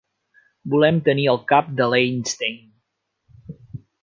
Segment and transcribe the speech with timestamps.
[0.73, 2.59] Volem tenir el cap de l'Einstein.